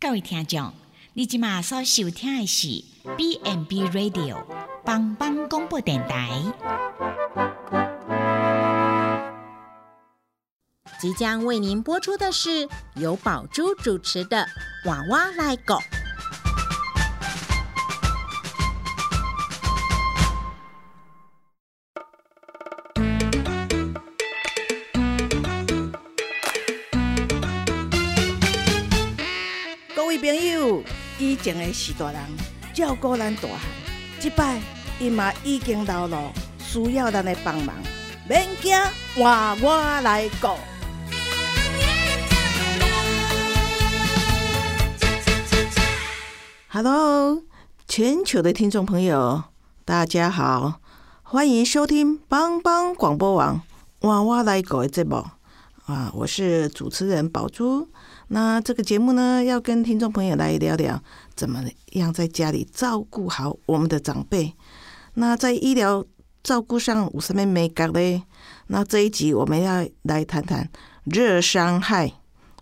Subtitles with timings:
[0.00, 0.72] 各位听众，
[1.14, 2.84] 你今马所收听的是
[3.16, 4.44] B n B Radio
[4.84, 6.40] 帮帮广播电台。
[11.00, 14.46] 即将为您播出的是由宝珠主持的
[14.88, 15.74] 《娃娃来狗》。
[31.42, 32.20] 前的是大人
[32.74, 33.60] 照顾咱大汉，
[34.18, 34.60] 即摆
[34.98, 37.74] 伊嘛已经老了，需要咱的帮忙。
[38.28, 38.76] 免惊，
[39.14, 40.48] 换我来顾。
[46.68, 47.42] Hello，
[47.86, 49.44] 全球的听众朋友，
[49.84, 50.80] 大家好，
[51.22, 53.62] 欢迎收听帮帮广播网
[54.00, 55.24] 换我来顾的节目
[55.86, 56.10] 啊！
[56.14, 57.88] 我是主持人宝珠。
[58.28, 61.02] 那这个节目呢，要跟听众朋友来聊聊，
[61.34, 64.52] 怎么样在家里照顾好我们的长辈。
[65.14, 66.04] 那在医疗
[66.42, 68.22] 照顾上有什么美感呢？
[68.66, 70.68] 那这一集我们要来谈谈
[71.04, 72.12] 热伤害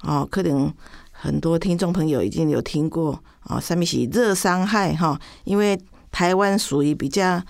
[0.02, 0.72] 哦，可能
[1.10, 5.76] 很多听众朋友已经有听过哦，上面是热伤害哈，因为
[6.12, 7.42] 台湾属于比较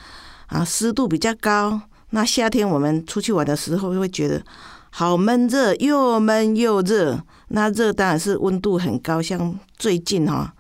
[0.47, 1.79] 啊湿度比较高，
[2.11, 4.43] 那夏天我们出去玩的时候会觉得
[4.91, 7.23] 好闷热，又闷又热。
[7.49, 10.53] 那热当然是温度很高，像最近哈，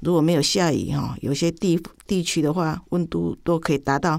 [0.00, 4.18] 如果没有下雨哈，有些地地区的话，温度都可以达到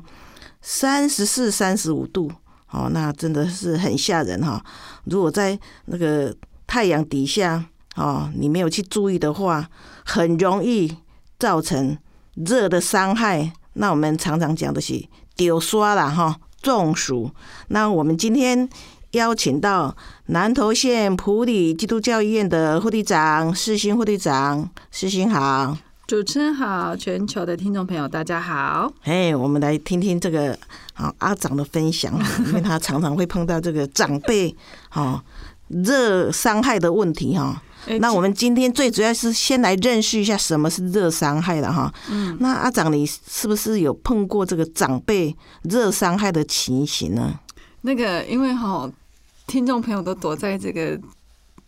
[0.61, 2.31] 三十四、三十五度，
[2.69, 4.63] 哦，那真的是很吓人哈。
[5.05, 6.35] 如果在那个
[6.67, 9.67] 太阳底下哦，你没有去注意的话，
[10.05, 10.95] 很容易
[11.39, 11.97] 造成
[12.35, 13.51] 热的伤害。
[13.73, 15.03] 那我们常常讲的是
[15.35, 17.31] 丢刷了哈，中暑。
[17.69, 18.69] 那我们今天。
[19.11, 19.93] 邀请到
[20.31, 28.89] 南投县普里基督教医院的护理长世新护理长，世新好，主持人好，全球的听众朋友大家好。
[29.03, 30.57] 哎，我们来听听这个
[30.93, 32.17] 好阿长的分享，
[32.47, 34.55] 因为他常常会碰到这个长辈
[34.87, 35.21] 哈
[35.67, 37.61] 热伤害的问题哈。
[37.99, 41.93] 那我们今天最主要是先来认识一下什么是热伤害的哈。
[42.09, 47.37] 嗯，那阿长你是不是有碰过这个长辈热伤害的情形呢？
[47.81, 48.89] 那个因为哈。
[49.47, 50.99] 听众朋友都躲在这个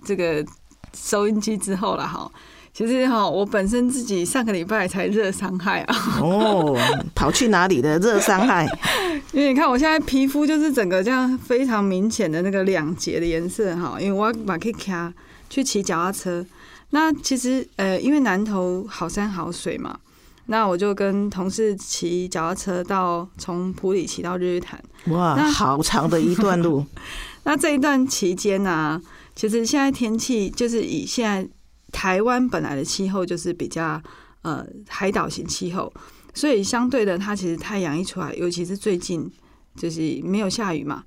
[0.03, 0.45] 这个
[0.93, 2.31] 收音机之后了哈，
[2.73, 5.95] 其实哈，我本身自己上个礼拜才热伤害啊。
[6.21, 6.77] 哦，
[7.13, 8.65] 跑去哪里的热伤害？
[9.33, 15.11] 因为你看我现在皮肤就是整个这样非常明显的那个两节的颜色哈，因为我把可以卡
[15.49, 16.45] 去骑脚踏车。
[16.91, 19.97] 那其实呃，因为南投好山好水嘛，
[20.45, 24.79] 那我就跟同事骑脚踏车到从普里骑到日月潭。
[25.07, 26.85] 哇，好长的一段路。
[27.43, 29.01] 那这一段期间呢，
[29.35, 31.49] 其实现在天气就是以现在
[31.91, 34.01] 台湾本来的气候就是比较
[34.43, 35.91] 呃海岛型气候，
[36.33, 39.29] 所以相对的，它其实太阳一出来，尤其是最近
[39.75, 41.03] 就是没有下雨嘛，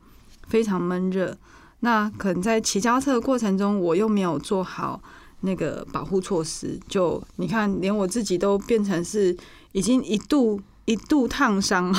[0.49, 1.37] 非常闷热。
[1.81, 5.01] 那可能在骑脚车的过程中，我又没有做好
[5.41, 9.37] 那个保护措施，就你看，连我自己都变成是
[9.73, 11.93] 已经一度一度烫伤，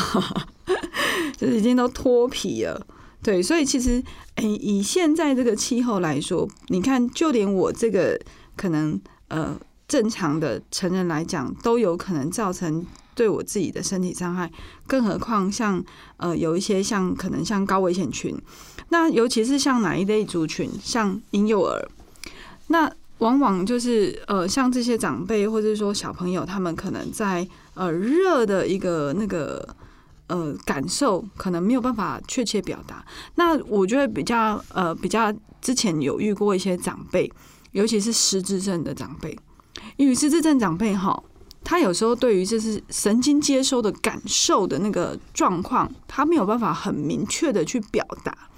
[1.37, 2.85] 就是已经都脱皮了。
[3.23, 4.01] 对，所以其实，
[4.35, 8.17] 诶，以现在这个气候来说，你看，就连我这个
[8.55, 8.97] 可能
[9.27, 12.85] 呃正常的成人来讲，都有可能造成
[13.15, 14.49] 对我自己的身体伤害，
[14.85, 15.83] 更何况像
[16.17, 18.37] 呃有一些像可能像高危险群，
[18.89, 21.89] 那尤其是像哪一类族群，像婴幼儿，
[22.67, 29.67] 那往往就是呃像这些长辈或者说小朋友，他们可能在呃热的一个那个。
[30.27, 33.05] 呃，感受可能没有办法确切表达。
[33.35, 37.31] 那我觉得比较呃比较之前有遇过一些长辈，
[37.71, 39.37] 尤其是失智症的长辈，
[39.95, 41.23] 因为失智症长辈哈，
[41.63, 48.49] 他有时候对于就是神经接收的感受的那个状况，他没有办法很明确的去表达，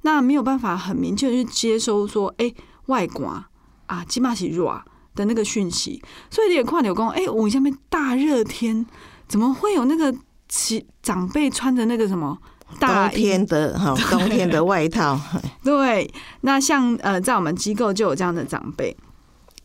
[0.00, 2.52] 那没有办法很明确去接收说，哎，
[2.86, 3.48] 外挂
[3.86, 4.82] 啊，起码是热
[5.14, 8.84] 的那个讯息，所以你也看有讲，哎，我下面大热天
[9.28, 10.12] 怎么会有那个？
[10.54, 12.36] 其长辈穿着那个什么
[12.78, 15.18] 大天的哈 冬天的外套，
[15.64, 16.12] 对，
[16.42, 18.94] 那像呃在我们机构就有这样的长辈，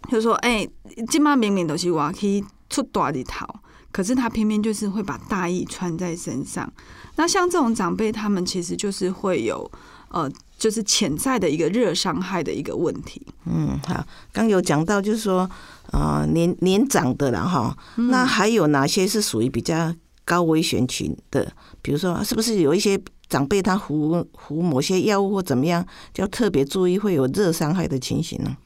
[0.09, 0.65] 就说哎，
[1.09, 3.45] 今妈明明都是我可以出大的头，
[3.91, 6.71] 可是他偏偏就是会把大衣穿在身上。
[7.17, 9.69] 那像这种长辈，他们其实就是会有
[10.07, 13.21] 呃，就是潜在的一个热伤害的一个问题。
[13.43, 15.49] 嗯，好，刚有讲到就是说
[15.91, 19.93] 呃年年长的了哈，那还有哪些是属于比较？
[20.27, 21.49] 高危险群的，
[21.81, 28.57] 比如说，是不是有一些长辈他服服某些药物或怎么样，就要特别注意会有热伤害的情形呢？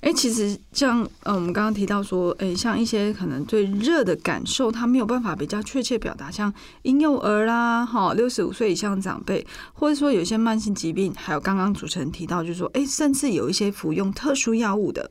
[0.00, 6.52] 哎、其实像呃，我们刚刚提到说，哎、像一些可能对热的感受，他没有办法比较确切表达，像
[6.82, 15.08] 婴幼儿啦，哈，六十五岁以上的长辈，或者说有一些慢性疾病，还有刚刚主持人提到，就是说，哎、甚至有一些服用特殊药物的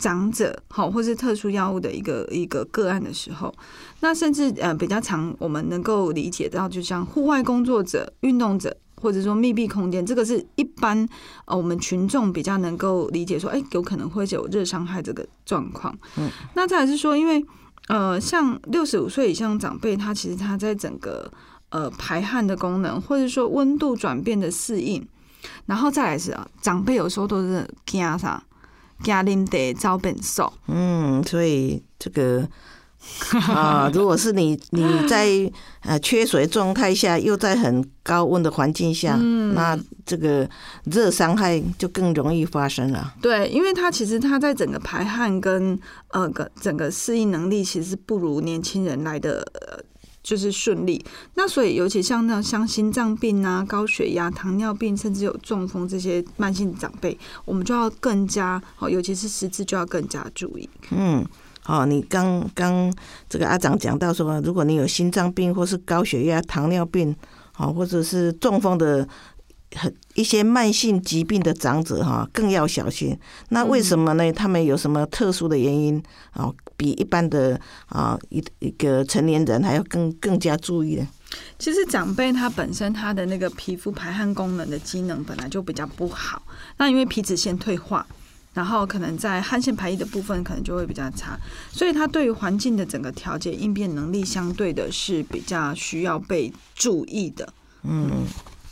[0.00, 3.52] 长者，好，或是特殊药物的一个一个个案的时候，
[4.00, 8.76] 那甚至呃比较常我们能够理解到，就像户外工作者、运动者。
[9.00, 11.08] 或者说密闭空间，这个是一般
[11.44, 15.96] 呃我们群众比较能够理解说，哎、有可能会有热伤害这个状况。
[16.16, 17.44] 嗯，那再来是说，因为
[17.88, 21.30] 呃，像六十五岁以上长辈，他其实他在整个
[21.68, 25.06] 呃排汗的功能，或者说温度转变的适应，
[25.66, 28.42] 然后再来是啊，长辈有时候都是惊啥，
[29.02, 30.50] 惊啉茶遭变瘦。
[30.68, 32.48] 嗯，所以这个
[33.48, 35.28] 啊，如果是你你在
[35.80, 40.48] 呃缺水状态下，又在很高温的环境下，嗯那这个
[40.84, 43.14] 热伤害就更容易发生了。
[43.20, 45.78] 对，因为它其实它在整个排汗跟
[46.08, 49.46] 呃个整个适应能力，其实不如年轻人来的。
[49.54, 49.82] 呃
[50.24, 51.04] 就是顺利，
[51.34, 57.14] 那所以尤其像那像心脏病啊、高血压、糖尿病，甚至有中风这些慢性长辈，
[57.44, 60.66] 我们就要更加好，尤其是失智就要更加注意。
[60.92, 61.22] 嗯，
[61.66, 62.92] 哦，你刚刚
[63.28, 67.14] 这个阿长讲到说，如果你有心脏病或是高血压、糖尿病，
[67.56, 69.08] 哦，或者是中风的
[69.74, 73.18] 很一些慢性疾病的长者哈，更要小心。
[73.48, 74.32] 那为什么呢？
[74.32, 76.02] 他们有什么特殊的原因
[76.34, 76.54] 哦？
[76.76, 81.06] 比一般的啊一一个成年人还要更更加注意呢？
[81.58, 86.42] 其实长辈他本身他的那个皮肤排汗功能的机能本来就比较不好，
[86.76, 88.06] 那因为皮脂腺退化，
[88.54, 91.36] 然后可能在汗腺排异的部分可能就会比较差，
[91.72, 97.52] 所以它对于环境的整个调节应变能力相对的是比较需要被注意的。
[97.82, 98.24] 嗯，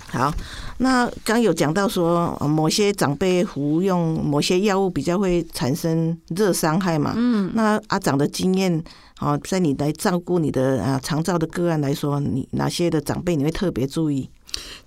[0.08, 0.32] 好，
[0.78, 7.12] 那刚有讲到说，呃某些长辈服用某些药物比较会产生热伤害嘛。
[7.16, 8.82] 嗯，那阿长的经验，
[9.20, 14.30] 哦，在你来照顾你的啊长照的个案来说，你哪些的长辈你会特别注意？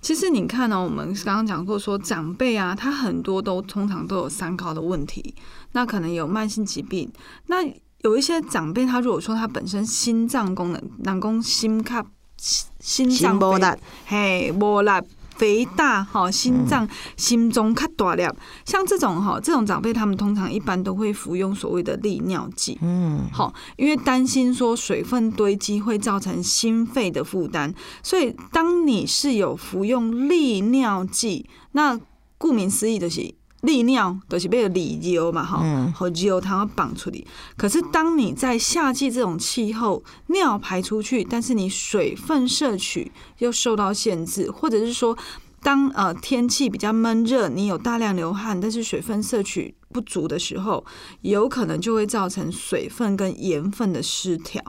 [0.00, 5.34] 其实你看哦，我们刚刚讲过说长辈啊，他很多都通常都有三高的问题，
[5.72, 7.10] 那可能有慢性疾病，
[7.46, 7.56] 那
[8.02, 12.04] 有一些长辈他如果说他本身心脏功能，人讲心卡
[12.38, 13.66] 心心脏肥波力，
[14.06, 14.90] 嘿，无力。
[15.36, 18.34] 肥大哈，心脏、心中较大量，
[18.64, 31.98] 像这种哈，这种长辈他们通常一般都会服用所谓的利尿剂，嗯，好，因为担心说水分堆积会造成心肺的负担，所以当你是有服用利尿剂，那
[32.38, 33.34] 顾名思义就是
[33.66, 37.22] 利尿，都是被利尿嘛，哈嗯，和尿它要绑出来。
[37.58, 45.18] 可是当你在夏季这种气候，尿排出去，但是你水分摄取又受到限制，或者是说。
[45.62, 50.84] 当呃天气比较闷热，你有大量流汗，但是水分摄取不足的时候，
[51.22, 54.62] 有可能就会造成水分跟盐分的失调。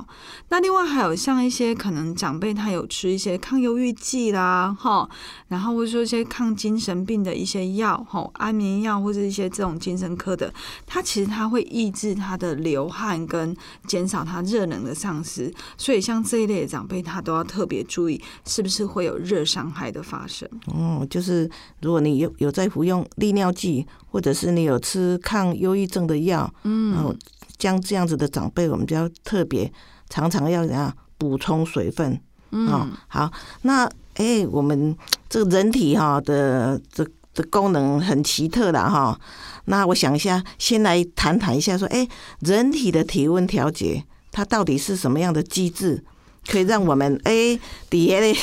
[0.50, 5.10] 那另外还有像一些可能长辈他有吃一些抗忧郁剂啦，哈，
[5.48, 10.54] 然后或者说一些抗精神病的一些药，哈，安眠药或者一些这种精神科的，
[10.86, 13.56] 它其实它会抑制他的流汗跟
[13.86, 15.54] 减少他热能的丧失。
[15.78, 20.48] 所以像这一类的长辈，他都要特别注意是不是会有热伤害的发生。
[20.68, 21.50] 哦，就是
[21.82, 27.16] 如果你有有在服用利尿剂，或者是你有吃抗忧郁症的药，嗯，然后
[27.60, 29.72] 将这样子的长辈，我们就要特别
[30.10, 32.20] 常常要怎样补充水分。
[32.50, 34.98] 哦，好，那哎、我们
[35.30, 39.20] 这个人体哈的这这功能很奇特的哈。
[39.66, 42.08] 那我想一下，先来谈谈一下，说，哎、
[42.40, 46.04] 人体的体温调节，它到底是什么样的机制，
[46.48, 47.60] 可以让我们哎，
[47.90, 48.34] 底下的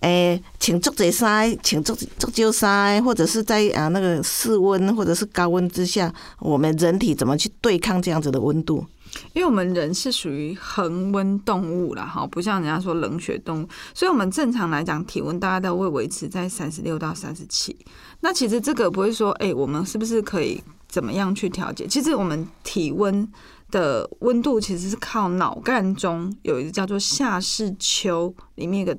[0.00, 8.84] 诶，请足者塞，请足足少衫，或者是在啊那个室温或者是高温之下，我们人体怎么去对抗这样子的温度？
[9.32, 17.76] 因为我们人是属于恒温动物啦，哈，不像人家说冷血动物，所以我们正常来讲，体温大概都会维持在三十六到三十七。
[18.20, 21.86] 那其实这个不会说，哎、我们是不是可以怎么样去调节？
[21.86, 23.28] 其实我们体温
[23.70, 28.96] 的温度其实是靠脑干中有一个叫做下视丘里面一个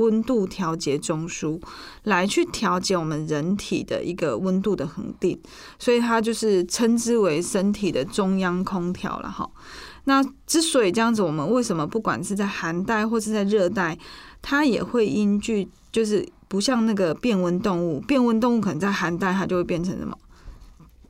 [0.00, 1.60] 温度调节中枢
[2.04, 5.38] 来去调节我们人体的一个温度的恒定，
[5.78, 9.48] 所以它就是称之为身体的中央空调了哈。
[10.04, 13.96] 那之所以这样子，我们为什么不管是在寒带或是在热带，
[14.40, 20.16] 它也会因据就是不像那个变温动物，变温动物可能在寒带它就会变成什么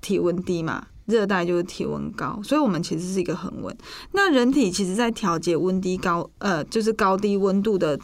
[0.01, 3.75] 体温低嘛，热带就是体温高，所以我们其实是一个恒温。
[4.13, 7.99] 那人体其实在调节温低高呃就是高低温度的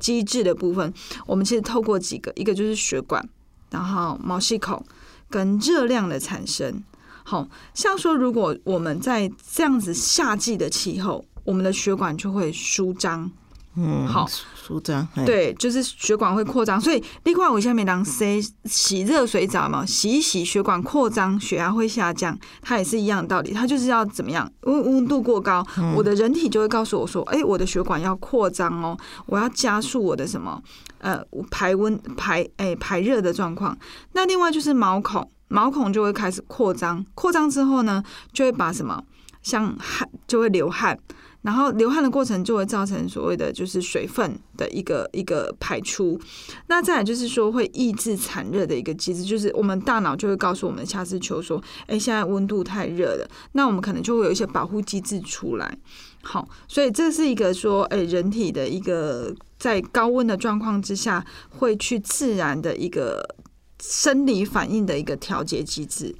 [0.00, 0.92] 机制的部分，
[1.26, 3.28] 我们其实透过几个，一个就是血管，
[3.70, 4.84] 然后毛细孔
[5.28, 6.82] 跟热量的产生。
[7.24, 13.30] 好像说，如果我们在这样子夏季的气候，我们的血管就会舒张。
[13.78, 24.50] 嗯，好舒张，嘿，对，就是血管会扩张，所以另外我下面当 C 洗热水澡嘛，洗一洗血管扩张，血压会下降，它也是一样的道理，它就是要怎么样？
[24.62, 25.62] 温温度过高，
[25.94, 30.58] 我的人体就会告诉我说，哎、我的血管要扩张哦，我要加速我的什么
[30.98, 33.76] 呃排温排哎、排热的状况。
[34.12, 38.02] 那另外就是毛孔，毛孔就会开始扩张，扩张之后呢，
[38.32, 39.02] 就会把什么
[39.42, 40.98] 像汗就会流汗。
[41.46, 46.20] 然后流汗的过程就会造成所谓的就是水分的一个一个排出，
[46.66, 55.78] 那再来就是说会抑制产热的一个机制，就是我们大脑就会告诉我们下次求说，哎，现在温度太热了，那我们可能就会有一些保护机制出来。
[56.24, 63.36] 好，所以这是一个说，哎，人体的一个在高温的状况之下会去自然的一个
[63.80, 66.12] 生理反应的一个调节机制。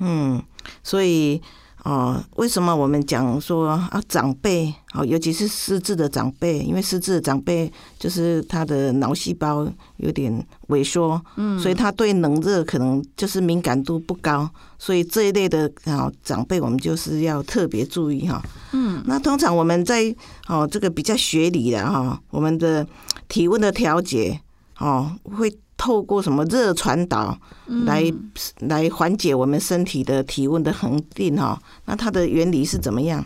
[0.00, 0.42] 嗯，
[0.82, 1.40] 所以
[1.88, 9.66] 哦，为什么我们讲说啊，长辈哦，尤其是失智的长辈，因为失智的长辈就是他的脑细胞
[9.96, 14.46] 有点萎缩，嗯，所以他对冷热可能就是敏感度不高，
[14.78, 18.42] 所以这一类的啊长辈，我们就是要特别注意哈。
[18.72, 20.14] 嗯，那通常我们在
[20.46, 22.86] 哦这个比较学理的哈，我们的
[23.28, 24.38] 体温的调节
[24.78, 25.50] 哦会。
[25.78, 27.38] 透过什么热传导
[27.86, 28.04] 来、
[28.58, 31.58] 来缓解我们身体的体温的恒定哈？
[31.86, 33.24] 那它的原理是怎么样？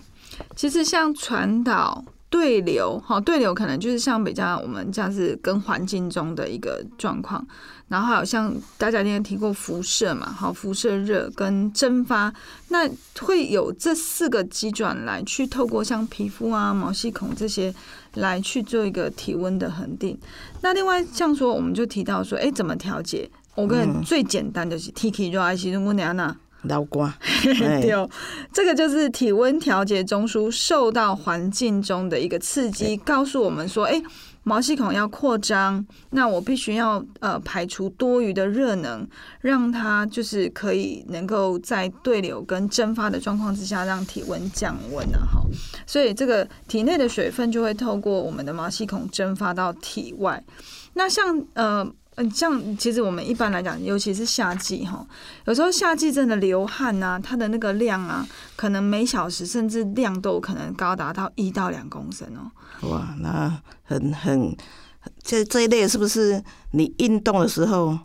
[0.54, 7.44] 其实像传导、对流，哈，对流可能就是像比较我们这样子跟环境中的一个状况，
[7.88, 12.32] 然后还有像大家今天提过辐射嘛，好，辐射热跟蒸发，
[12.68, 12.88] 那
[13.21, 17.73] 会有这四个机转来去透过像皮肤啊、毛细孔这些
[18.14, 20.19] 来去做一个体温的恒定。
[20.61, 23.28] 那另外像说，我们就提到说，哎，怎么调节？
[23.54, 26.37] 我跟你最简单就是 T K 热爱其中我娘娜。
[26.62, 28.09] 老瓜， 对哦，
[28.52, 34.00] 这个就是体温调节中枢受到环境中的一个刺激，告诉我们说，哎，
[34.44, 39.06] 毛细孔要扩张，那我必须要呃排除多余的热能，
[39.40, 45.40] 让它就是可以能够在对流跟蒸发的状况之下，让体温降温啊，哈，
[45.87, 50.42] 所以这个体内的水分就会透过我们的毛细孔蒸发到体外。
[50.94, 51.92] 那像呃。
[52.16, 55.07] 嗯，像其实我们一般来讲，尤其是夏季哈，
[55.47, 62.88] 有时候夏季真的流汗啊，它的那个量啊，可能每小时甚至量都可能高达到一到两公升哦。
[62.90, 64.54] 哇，那很很
[65.23, 66.42] 这这一类是不是
[66.73, 67.99] 你运动的时候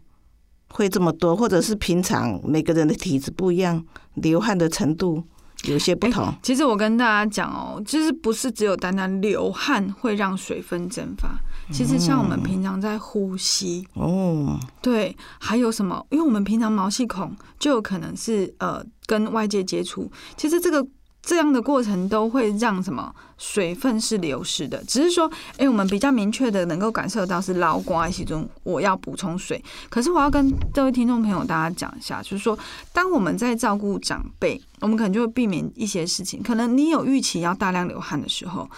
[0.69, 3.83] 会这么多，或者是平常每个人的体质不一样，
[4.13, 5.21] 流汗的程度
[5.65, 6.33] 有些不同？
[6.43, 11.29] 其实我跟大家讲哦，就是不是只有单单流汗会让水分蒸发，
[11.71, 16.05] 其实像我们平常在呼吸，哦，对，还有什么？
[16.11, 20.85] 因为我们平常毛细孔就有可能是呃跟外界接触，其实这个
[21.27, 24.81] 这样的过程都会让什么水分是流失的。
[24.85, 29.61] 只是说，哎、我们比较明确的能够感受到是老瓜其中我要补充水。
[29.89, 32.57] 可是我要跟各位听众朋友大家讲一下，就是说，
[32.93, 36.41] 当我们在照顾长辈，我们可能就会避免一些事情。
[36.41, 38.69] 可能你有预期要大量流汗的时候。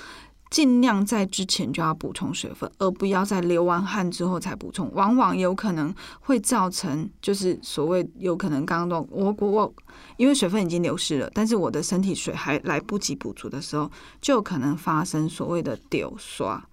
[0.50, 9.74] 尽量在之前就要补充水分，而不要在流完汗之后才补充，往往有可能会造成就是所谓有可能刚刚都我我我
[10.18, 13.91] 因为水分已经流失了，但是我的身体水还来不及补足的时候，
[14.22, 16.63] 就有可能发生所谓的丢刷。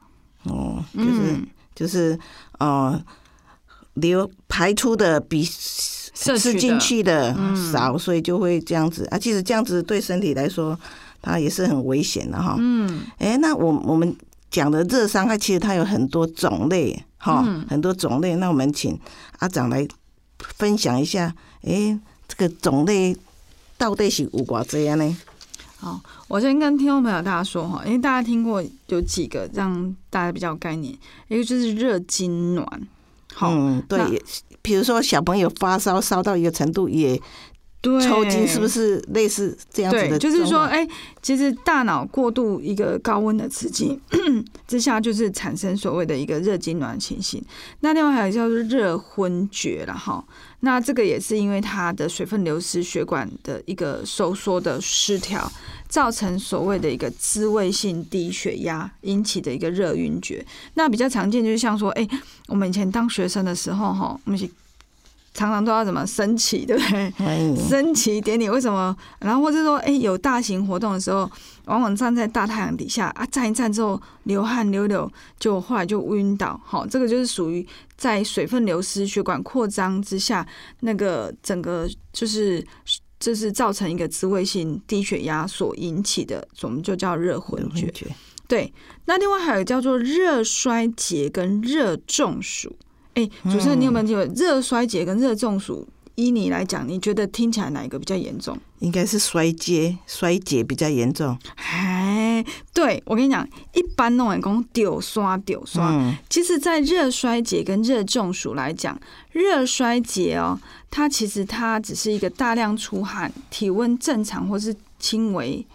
[0.45, 2.19] 哦，就是、嗯就是
[2.59, 2.99] 呃，
[3.95, 9.19] 流排出的比摄进去的嗯少，所以就会这样子啊。
[9.19, 10.79] 其实这样子对身体来说，
[11.27, 12.57] 它也是很危险的哈。
[12.59, 14.17] 嗯，哎、那我我们
[14.51, 18.37] 讲的热伤害，其实它有很多种类哈，嗯很多种类。
[18.37, 18.99] 那我们请
[19.41, 19.87] 阿长来
[20.39, 23.17] 分享一下，哎、这个种类
[23.77, 25.17] 到底是有偌这样呢？
[25.79, 30.97] 好，我先跟听众朋友大家说哈，因为大家听过有几个让大家比较有概念，
[31.29, 32.67] 一个就是热痉挛，
[33.35, 34.23] 好，嗯，对
[34.63, 37.23] 比如说小朋友发烧烧到一个程度，也对，
[38.01, 40.19] 抽筋，是不是类似这样子对，的？
[40.19, 40.87] 就是说，，哎、
[41.23, 43.99] 其实大脑过度一个高温的刺激
[44.67, 47.43] 之下，就是产生所谓的一个热痉挛情形。
[47.81, 50.25] 那另外还有叫做热昏厥了哈。
[50.61, 55.51] 那这个也是因为它的水分流失、血管的一个收缩的失调，
[55.87, 60.45] 造成所谓的一个滋味性低血压引起的一个热晕厥。
[60.75, 62.09] 那比较常见就是像说，哎、
[62.49, 64.49] 我们以前当学生的时候哈，我们是
[65.37, 67.13] 常常都要怎么升旗，对不对？
[67.19, 68.97] 哎，升旗典礼为什么？
[69.21, 71.31] 然后或者说，哎、有大型活动的时候，
[71.67, 76.59] 往往站在大太阳底下啊，站一站之后流汗流流，就后来就晕倒。
[76.65, 77.67] 好，这个就是属于
[77.99, 80.47] 在水分流失、血管扩张之下，
[80.81, 82.67] 那个整个就是
[83.21, 87.91] 就是造成一个自慰性低血压所引起的，我们就叫热昏厥。
[87.91, 88.07] 觉
[88.49, 88.73] 对，
[89.05, 92.75] 那另外还有叫做热衰竭跟热中暑。
[93.17, 95.87] 哎，主持人，你有没有听过热衰竭跟热中暑？
[96.17, 98.57] 依你来讲，你觉得听起来哪一个比较严重？
[98.79, 101.37] 应该是衰竭，衰竭比较严重。
[101.57, 102.43] 哎，
[102.73, 105.91] 对我跟你讲，一般弄人工丢刷丢刷。
[105.91, 108.99] 嗯，其实，在热衰竭跟热中暑来讲，
[109.33, 110.59] 热衰竭哦，
[110.91, 115.67] 它其实它只是一个大量出汗、体温正常或是轻微，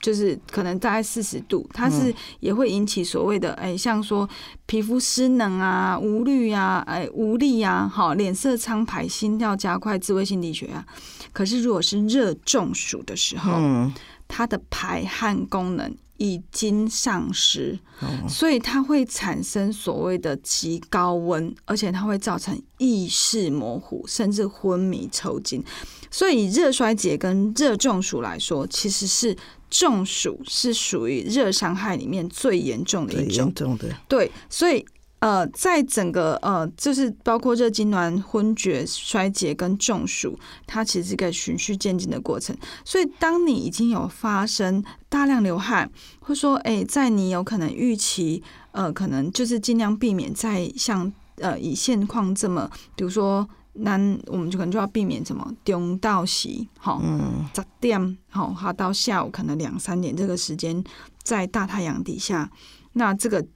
[0.00, 4.28] 就是可能大概四十度，它是也会引起所谓的哎，像说
[4.66, 10.84] 皮肤湿冷啊、无虑啊、哎无力啊、好脸色苍白、心跳加快、自慰性低血压。
[11.32, 13.92] 可是如果是热中暑的时候，嗯，
[14.26, 25.64] 它的排汗功能已经丧失，哦所以它会产生所谓的极高温，而且它会造成意识模糊，甚至昏迷抽筋。
[26.10, 29.34] 所以热衰竭跟热中暑来说，其实是
[29.70, 33.54] 中暑是属于热伤害里面最严重的一种严。
[33.54, 33.88] 重的。
[34.06, 34.84] 对，所以
[35.20, 42.56] 呃，在整个呃，就是包括热痉挛、昏厥、衰竭跟中暑，它其实是一个循序渐进的过程。
[42.84, 53.48] 所以，当你已经有发生大量流汗，或说，哎、在你有可能预期，呃，可能就是尽量避免在像呃以现况这么，比如说。
[53.72, 53.92] 那
[54.26, 60.82] 我们就可能就要避免什么中到席，好，嗯，十点，好，它到下午可能两三点这个时间，
[61.22, 62.50] 在大太阳底下，
[62.94, 63.46] 那这个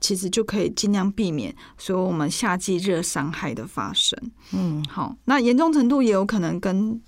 [0.00, 4.18] 其实就可以尽量避免所有我们夏季热伤害的发生。
[4.52, 7.00] 嗯，好，那严重程度也有可能跟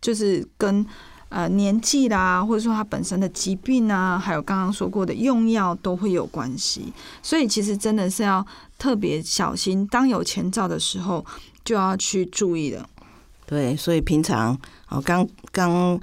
[0.00, 0.84] 就是跟
[1.28, 6.92] 呃年纪啦，或者说它本身的疾病啊，还有刚刚说过的用药都会有关系。
[7.22, 8.44] 所以其实真的是要
[8.78, 11.24] 特别小心，当有前兆的时候
[11.64, 12.88] 就要去注意了。
[13.46, 15.98] 对，所以平常哦，刚刚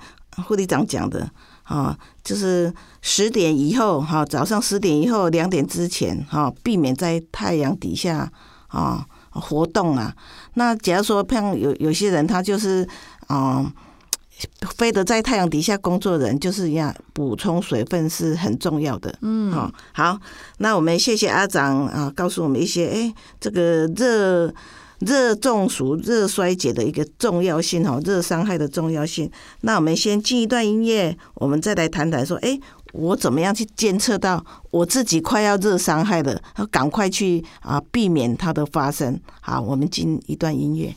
[0.46, 1.30] 护理长讲的
[1.74, 8.32] 啊，就是十点以后哈，早上十点以后两点之前哈，避免在太阳底下
[8.68, 10.16] 啊活动啊。
[10.54, 12.88] 那假如说像有有些人他就是
[13.28, 13.74] 啊。
[14.76, 19.14] 非得在太阳底下工作的人，就是要补充水分是很重要的。
[19.22, 20.20] 嗯，哦，好，
[20.58, 24.54] 那我们谢谢阿长啊，告诉我们一些哎，这个热
[25.00, 29.30] 热中暑、热衰竭的一个重要性哦，热伤害的重要性。
[29.62, 32.60] 那我们先进一段音乐，我们再来谈谈说，哎，
[32.94, 39.20] 我怎么样去监测到我自己快要热伤害了，要赶快去啊避免它的发生。
[39.42, 40.96] 好，我们进一段音乐。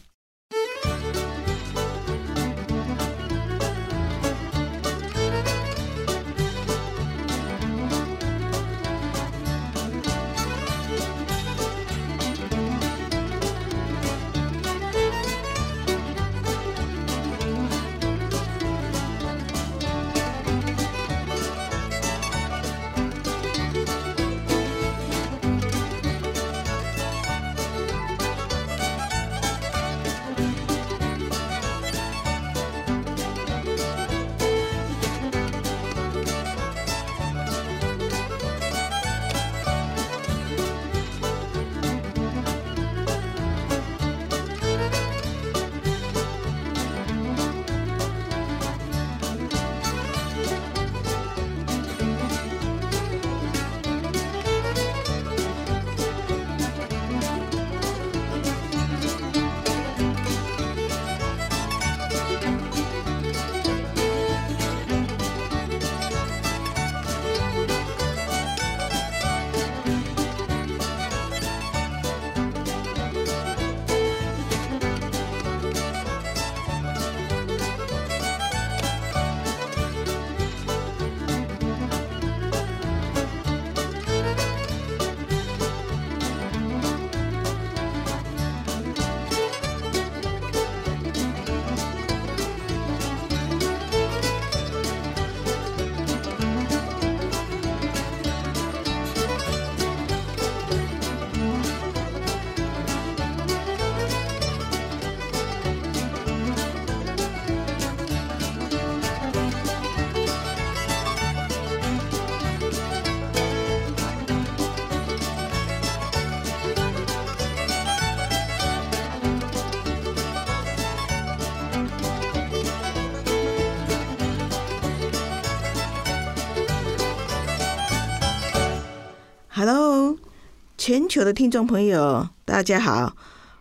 [130.87, 133.17] 全球的听众朋友，大家好，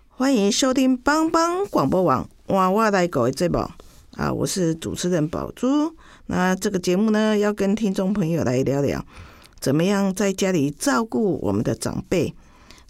[0.09, 3.57] 欢迎收听帮帮广播网哇哇来狗的节目。
[4.15, 5.91] 啊，我是主持人宝珠。
[6.27, 9.03] 那这个节目呢，要跟听众朋友来聊聊，
[9.59, 12.31] 怎么样在家里照顾我们的长辈。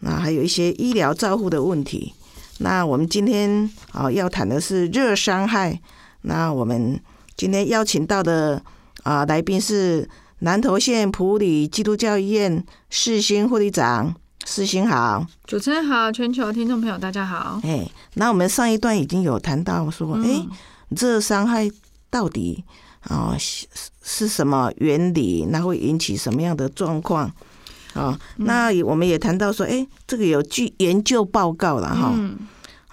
[0.01, 2.13] 那还有一些医疗照护的问题。
[2.57, 5.79] 那我们今天啊要谈的是热伤害。
[6.23, 6.99] 那我们
[7.37, 8.61] 今天邀请到的
[9.03, 14.13] 啊来宾是南投县普里基督教医院世新护理长，
[14.45, 15.25] 世新好。
[15.45, 17.59] 主持人好，全球听众朋友大家好。
[17.63, 20.45] 哎，那我们上一段已经有谈到说，哎，
[20.95, 21.69] 这伤害
[22.11, 22.63] 到底
[23.01, 23.65] 啊是
[24.03, 25.47] 是什么原理？
[25.49, 27.29] 那会引起什么样的状况？
[27.95, 32.13] 啊，那我们也谈到说，哎，这个有据研究报告了哈。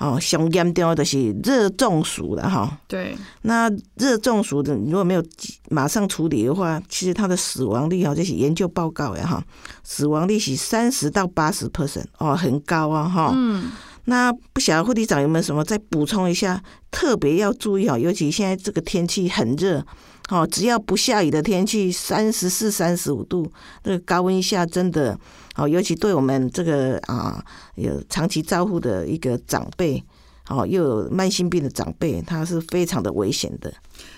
[0.03, 2.77] 哦，上严重的是热中暑了哈。
[2.89, 3.17] 对。
[3.43, 5.25] 那热中暑的，如果没有
[5.71, 9.45] 马上处理的话，其实它的死亡率哈，这是研究报告呀哈，
[9.85, 13.33] 死亡率是三十到八十 percent 哦，很高啊哈。
[13.35, 13.71] 嗯。
[14.07, 16.61] 那不晓得护理长有没有什么再补充一下？
[16.91, 19.87] 特别要注意哈，尤其现在这个天气很热，
[20.33, 25.19] 哦，只要不下雨的天气，三十四、三十五度，那个高温下真的，
[25.57, 30.03] 哦，尤其对我们这个啊有长期照护的一个长辈，
[30.49, 33.71] 哦，又有慢性病的长辈，他是非常的危险的。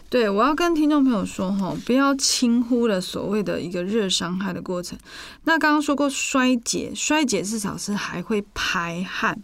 [0.09, 4.97] 对，我要跟听众朋友说哈，不要轻忽了所谓的一个热伤害的过程。
[5.43, 9.37] 那刚刚说过衰竭，衰竭至少是还会排汗。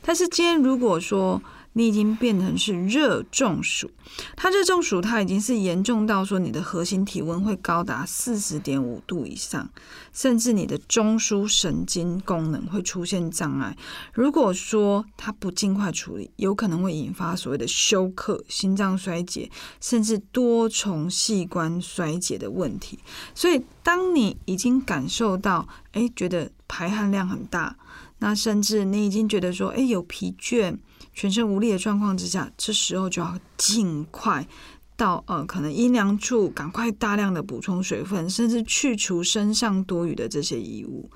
[0.00, 1.42] 但是今天如果说
[1.74, 3.90] 你已经变成是热中暑，
[4.36, 9.68] 它热中暑它已经是严重到说你的核心体温会高达四十点五度以上，
[10.12, 13.76] 甚至你的中枢神经功能会出现障碍。
[14.12, 23.00] 如果说它不尽快处理，有可能会引发所谓的休克、心脏衰竭，甚至多重器官衰竭的问题。
[23.34, 27.76] 所以，当你已经感受到，哎，觉得排汗量很大。
[28.18, 30.78] 那甚至你已经觉得说，哎，有疲倦、
[31.14, 34.46] 全身无力的状况之下，这时候就要尽快
[34.96, 41.08] 到呃，可能阴凉处，赶快大量的补充水分，甚至去除身上多余的这些衣物。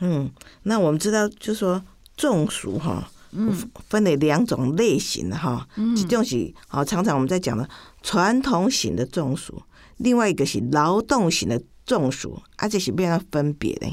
[0.00, 0.30] 嗯，
[0.64, 1.82] 那我们知道，就说
[2.16, 3.50] 中暑哈，嗯，
[3.88, 7.68] 分为两种类型的哈，一种是好，常常我们在讲的
[8.02, 9.62] 传统型的中暑，
[9.96, 13.86] 另外一个是劳动型的中暑，而且是变样分别的。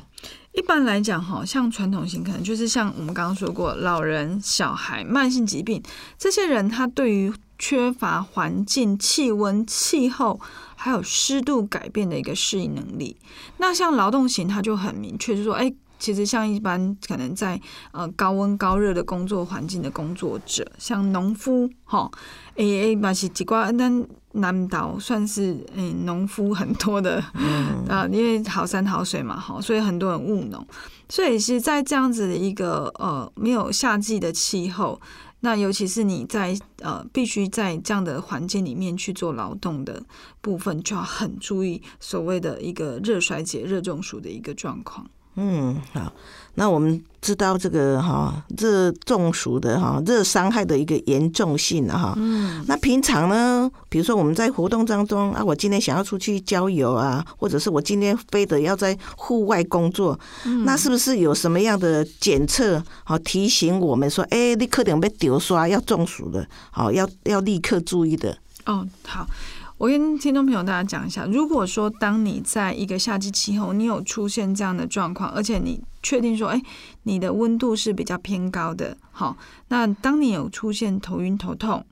[0.54, 5.82] 一般来讲，哈，像传统型，可能就是像我们刚刚说过，老人、小孩、慢性疾病
[6.18, 10.40] 这些人，他对于缺乏环境、气温、气候
[10.76, 13.18] 还有湿度改变的一个适应能力。
[13.58, 17.60] 那像劳动型，他就很明确，就说，哎，其实像一般可能在
[17.92, 22.12] 呃高温高热的工作环境的工作者，像农夫，哈，
[22.58, 24.06] 诶诶，嘛是几挂咱。
[24.34, 27.24] 南岛算是嗯农夫很多的
[27.88, 30.66] 啊，因为好山好水嘛，好，所以很多人务农。
[31.10, 35.00] 所以是在这样子的一个呃没有夏季的气候，
[35.42, 40.02] 那尤其是你在呃必须在这样的环境里面去做劳动的
[40.42, 45.08] 部分，就要很注意所谓的一个热衰竭、热中暑的一个状况。
[45.36, 46.12] 嗯，好。
[46.56, 52.14] 那我们知道这个哈热中暑的哈热伤害的一个严重性哈。
[52.16, 52.64] 嗯。
[52.68, 60.20] 那平常呢，比如说我们在活动当中啊，我今天想要出去郊游啊，或者是我今天非得要在户外工作，
[60.64, 68.38] 那是不是有什么样的检测好提醒我们说，哎，立刻点被丢刷要中暑的，好要要立刻注意的。
[68.68, 69.26] 哦，好。
[69.78, 76.62] 我跟听众朋友大家讲一下，如果说当你在一个夏季气候，你有出现这样的状况，而且你确定说，哎，
[77.04, 79.36] 你的温度是比较偏高的，好，
[79.70, 81.86] 那当你有出现头晕头痛，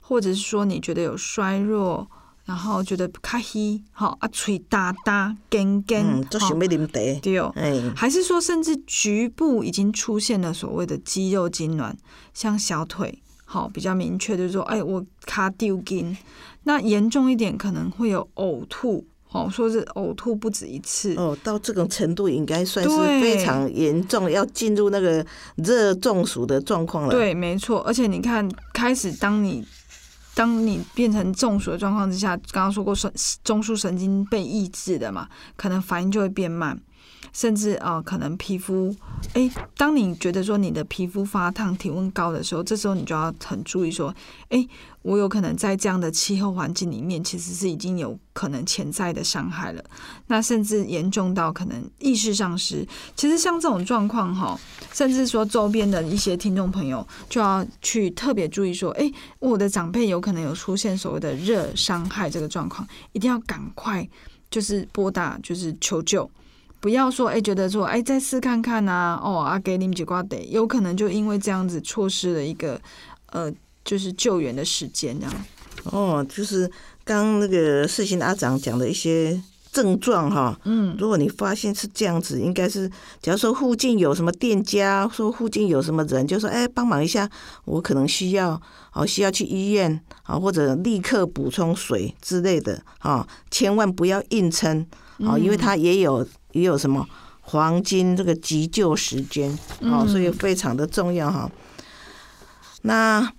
[0.00, 2.08] 或者是说你觉得有衰弱，
[2.44, 7.52] 然后觉得卡稀，好啊，嘴哒哒、干干，都想要啉茶，对哦，
[7.94, 11.92] 还是说甚至局部已经出现了所谓的肌肉痉挛，
[12.32, 13.20] 像小腿，
[13.56, 16.14] 好，比较明确就是说，哎，我卡丢筋。
[16.64, 27.10] 那严重一点可能会有呕吐，哦，说是呕吐不止一次，哦，到这种程度应该算是非常严重，要进入那个热中暑的状况了。
[27.10, 27.80] 对，没错。
[27.86, 29.64] 而且你看，开始当你
[30.34, 33.10] 当你变成中暑的状况之下，刚刚说过神
[33.42, 36.78] 中枢神经被抑制的嘛，可能反应就会变慢。
[37.32, 38.94] 甚至啊，可能皮肤，
[39.34, 44.14] 哎，当你觉得说你的皮肤发烫、体温高的时候，这时候你就要很注意说，
[44.48, 44.66] 哎，
[45.02, 49.84] 我有可能在这样的气候环境里面，其实是已经有可能潜在的伤害了。
[50.26, 52.86] 那甚至严重到可能意识丧失。
[53.14, 54.58] 其实像这种状况哈，
[54.92, 64.08] 甚至说周边的一些听众朋友就要去特别注意说，哎，我的长辈有可能有出现所谓的热伤害这个状况，一定要赶快
[64.50, 66.28] 就是拨打就是求救。
[66.80, 72.80] 不要说哎，觉得说哎，再试看看呐，哦啊，给你们几瓜得，有可能就因为这样子错失了一个
[73.32, 73.52] 呃
[73.84, 75.34] 就是救援的时间这样。
[75.84, 76.70] 哦，就是
[77.04, 79.40] 刚那个世新阿长讲的一些
[79.72, 82.88] 症状哈，嗯，如果你发现是这样子，应该是
[83.20, 87.28] 假如说附近有什么店家，说附近有什么人，就说哎帮忙一下，
[87.64, 88.60] 我可能需要
[88.92, 94.84] 哦需要去医院啊，或者立刻补充水之类的啊，千万不要硬撑
[95.20, 97.06] 啊，因为它也有也有什么
[97.42, 101.50] 黄金这个急救时间哦，所以非常的重要哈。
[102.82, 103.30] 那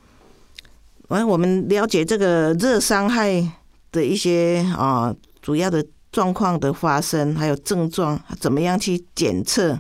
[1.08, 3.44] 完，我们了解这个热伤害
[3.92, 9.80] 的一些啊主要的状况的发生，还有症状，怎么样去检测？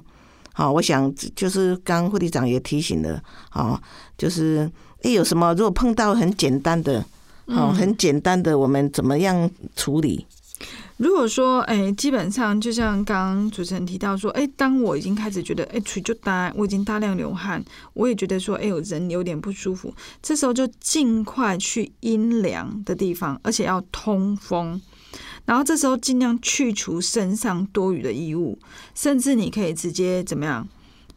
[0.53, 3.21] 好，我想就是刚副队长也提醒了，
[3.51, 3.79] 啊，
[4.17, 4.69] 就是
[5.03, 7.05] 诶有什么如果碰到很简单的，
[7.45, 10.25] 哦，很简单的，我们怎么样处理？
[10.97, 24.81] 如果说，哎，基本上就像刚刚主持人提到说，哎，当我已经开始觉得，哎，腿就大，我已经大量流汗，我也觉得说，哎，有人有点不舒服，这时候就尽快去阴凉的地方，而且要通风，
[25.45, 28.57] 然后这时候尽量去除身上多余的衣物，
[28.95, 30.67] 甚至你可以直接怎么样？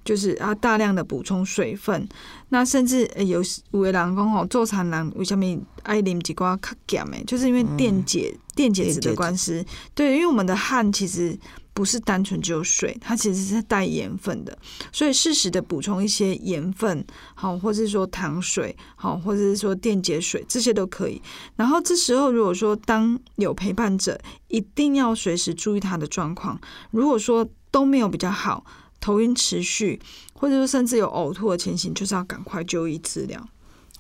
[0.05, 2.09] 就是啊，大量的补充水分，
[2.49, 5.45] 那甚至有有的人讲吼，做产人为什么
[5.83, 7.23] 爱啉几瓜较咸诶？
[7.27, 9.65] 就是因为电解电解质的关系。
[9.95, 11.39] 对，因为我们的汗其实
[11.75, 14.59] 不是单纯只有水，它其实是带盐分的，
[14.91, 21.21] 所以适时的补充一些盐分，好，或者是说糖水，好，或者是说电解水，这些都可以。
[21.57, 26.59] 然后这时候如果说当有陪伴者，一定要随时注意他的状况。
[26.91, 28.65] 如果说都没有比较好。
[29.01, 30.01] 头晕持续，
[30.35, 33.41] 或者说甚至有呕吐的情形，就是要赶快就医治疗。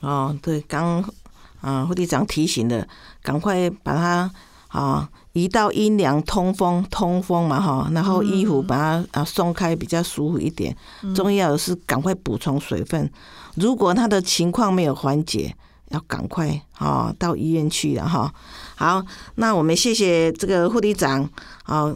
[0.01, 1.03] 哦，对，刚
[1.61, 2.87] 啊，副队长提醒的，
[3.23, 4.31] 赶快把它
[4.69, 10.77] 啊移到阴凉通风通风嘛哈，然后衣服把它啊松开，比较舒服一点。
[11.15, 13.11] 重要的是赶快补充水分。
[13.57, 15.55] 如果他的情况没有缓解，
[15.89, 18.33] 要赶快啊到医院去了哈。
[18.77, 21.29] 好，那我们谢谢这个护理长
[21.65, 21.95] 啊。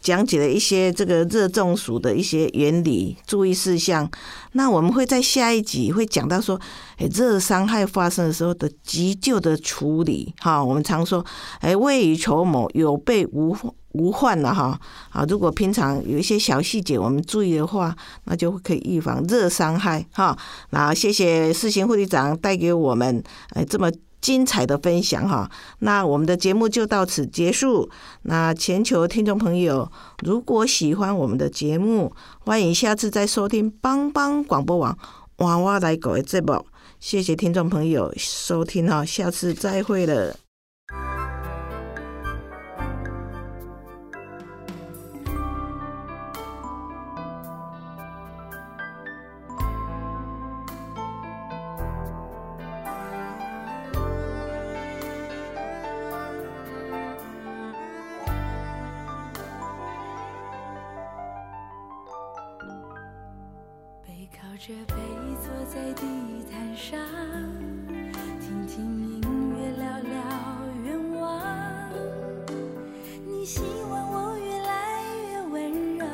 [0.00, 4.08] 讲解了一些这个热中暑的一些原理、注意事项。
[4.52, 6.60] 那我们会在下一集会讲到说，
[6.96, 10.34] 哎，热伤害发生的时候的急救的处理。
[10.38, 11.24] 哈，我们常说，
[11.60, 13.56] 哎，未雨绸缪，有备无
[13.92, 14.80] 无患了哈。
[15.10, 20.04] 啊，如果平常有一些小细节我们注意的话，那就可以预防热伤害。
[20.12, 20.36] 哈，
[20.70, 23.90] 那谢谢世行护理长带给我们哎这么。
[24.20, 25.50] 精彩的分享哈，
[25.80, 27.88] 那我们的节目就到此结束。
[28.22, 29.90] 那全球听众朋友，
[30.24, 34.98] 如果喜欢我们的节目，欢迎下次再收听帮帮广播网
[35.38, 36.66] 娃娃来狗的节目。
[36.98, 40.36] 谢谢听众朋友收听哈，下次再会了。
[64.58, 64.94] 着杯
[65.40, 66.02] 坐在地
[66.50, 66.98] 毯上，
[68.40, 69.20] 听听音
[69.54, 70.10] 乐，聊聊
[70.84, 71.40] 愿望。
[73.24, 76.04] 你希望我越来越温柔，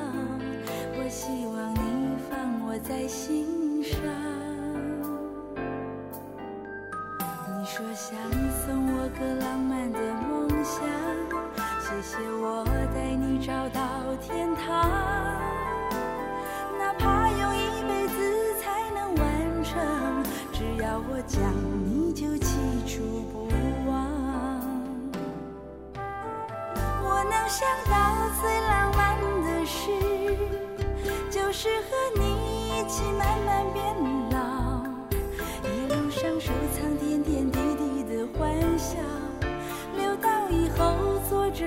[0.98, 3.98] 我希望你放我在心上。
[7.48, 8.14] 你说想
[8.52, 10.84] 送我个浪漫的梦想，
[11.80, 12.62] 谢谢我
[21.34, 21.42] 想，
[21.84, 22.54] 你就记
[22.86, 23.48] 住不
[23.90, 23.92] 忘。
[27.02, 27.92] 我能想到
[28.40, 29.90] 最浪漫的事，
[31.28, 32.22] 就是和你
[32.68, 33.82] 一起慢慢变
[34.30, 34.36] 老，
[35.64, 38.98] 一路上收藏点点滴滴的欢笑，
[39.96, 41.66] 留到以后坐着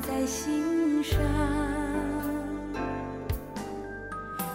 [0.00, 1.18] 在心上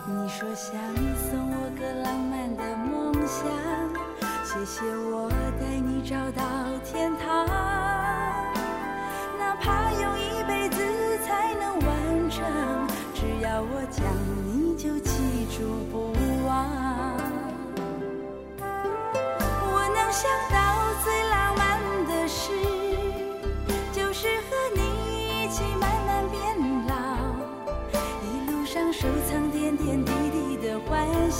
[0.07, 0.73] 你说想
[1.17, 3.43] 送我个浪漫的梦想
[4.43, 5.29] 谢谢我
[5.59, 6.43] 带你找到
[6.85, 7.45] 天堂
[9.37, 14.05] 哪怕用一辈子才能完成只要我讲
[14.45, 15.11] 你就记
[15.57, 16.13] 住不
[16.47, 17.03] 忘。
[19.65, 20.72] 我能想到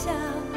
[0.03, 0.52] 笑